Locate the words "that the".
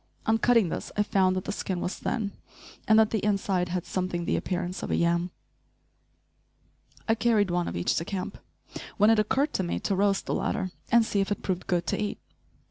1.35-1.51, 2.97-3.23